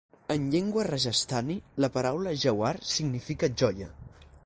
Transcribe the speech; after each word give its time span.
En 0.35 0.45
llengua 0.53 0.85
rajasthani, 0.87 1.59
la 1.85 1.91
paraula 1.99 2.35
"jauhar" 2.47 2.75
significa 2.97 3.55
"joia". 3.65 3.97